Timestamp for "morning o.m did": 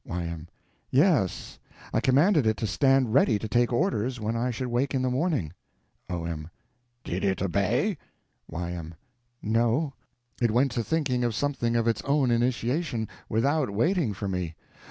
5.11-7.23